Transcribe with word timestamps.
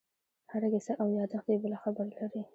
هره 0.51 0.67
کیسه 0.73 0.93
او 1.01 1.07
یادښت 1.17 1.47
یې 1.51 1.57
بله 1.63 1.77
خبره 1.83 2.09
لري. 2.19 2.41